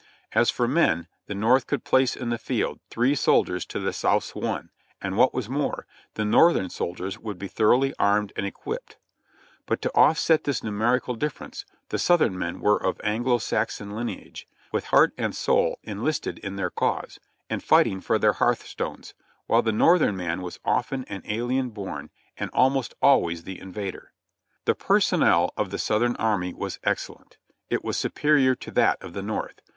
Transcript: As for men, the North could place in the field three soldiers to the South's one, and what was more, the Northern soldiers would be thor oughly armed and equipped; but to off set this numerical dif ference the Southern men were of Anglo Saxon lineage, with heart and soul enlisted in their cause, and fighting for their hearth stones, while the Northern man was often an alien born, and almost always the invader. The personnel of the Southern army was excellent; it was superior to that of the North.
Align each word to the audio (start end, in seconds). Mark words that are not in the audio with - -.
As 0.31 0.49
for 0.49 0.67
men, 0.67 1.05
the 1.27 1.35
North 1.35 1.67
could 1.67 1.83
place 1.83 2.15
in 2.15 2.31
the 2.31 2.39
field 2.39 2.79
three 2.89 3.13
soldiers 3.13 3.67
to 3.67 3.77
the 3.77 3.93
South's 3.93 4.33
one, 4.33 4.71
and 4.99 5.15
what 5.15 5.31
was 5.31 5.47
more, 5.47 5.85
the 6.15 6.25
Northern 6.25 6.71
soldiers 6.71 7.19
would 7.19 7.37
be 7.37 7.47
thor 7.47 7.67
oughly 7.75 7.93
armed 7.99 8.33
and 8.35 8.43
equipped; 8.43 8.97
but 9.67 9.79
to 9.83 9.93
off 9.95 10.17
set 10.17 10.43
this 10.43 10.63
numerical 10.63 11.13
dif 11.13 11.37
ference 11.37 11.65
the 11.89 11.99
Southern 11.99 12.35
men 12.35 12.59
were 12.59 12.83
of 12.83 12.99
Anglo 13.03 13.37
Saxon 13.37 13.91
lineage, 13.91 14.47
with 14.71 14.85
heart 14.85 15.13
and 15.19 15.35
soul 15.35 15.77
enlisted 15.83 16.39
in 16.39 16.55
their 16.55 16.71
cause, 16.71 17.19
and 17.47 17.63
fighting 17.63 18.01
for 18.01 18.17
their 18.17 18.33
hearth 18.33 18.65
stones, 18.65 19.13
while 19.45 19.61
the 19.61 19.71
Northern 19.71 20.17
man 20.17 20.41
was 20.41 20.59
often 20.65 21.03
an 21.09 21.21
alien 21.25 21.69
born, 21.69 22.09
and 22.39 22.49
almost 22.55 22.95
always 23.03 23.43
the 23.43 23.59
invader. 23.59 24.11
The 24.65 24.73
personnel 24.73 25.53
of 25.55 25.69
the 25.69 25.77
Southern 25.77 26.15
army 26.15 26.55
was 26.55 26.79
excellent; 26.83 27.37
it 27.69 27.83
was 27.83 27.97
superior 27.97 28.55
to 28.55 28.71
that 28.71 28.99
of 29.03 29.13
the 29.13 29.21
North. 29.21 29.61